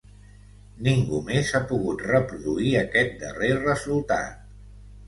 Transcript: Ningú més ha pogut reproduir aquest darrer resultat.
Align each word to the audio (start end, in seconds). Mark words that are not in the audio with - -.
Ningú 0.87 1.19
més 1.27 1.53
ha 1.53 1.61
pogut 1.73 2.01
reproduir 2.09 2.73
aquest 2.83 3.17
darrer 3.27 3.55
resultat. 3.63 4.47